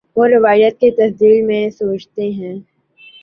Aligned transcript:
وہ 0.15 0.25
روایت 0.27 0.79
کے 0.79 0.89
تسلسل 0.91 1.41
میں 1.41 1.69
سوچتے 1.69 2.29
ہیں۔ 2.31 2.55